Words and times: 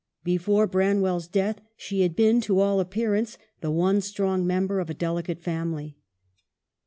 Before 0.23 0.65
Branwell's 0.65 1.27
death 1.27 1.61
she 1.77 2.01
had 2.01 2.15
been, 2.15 2.41
to 2.41 2.59
all 2.59 2.79
appearance, 2.79 3.37
the 3.59 3.69
one 3.69 4.01
strong 4.01 4.47
member 4.47 4.79
of 4.79 4.89
a 4.89 4.95
delicate 4.95 5.43
family. 5.43 5.95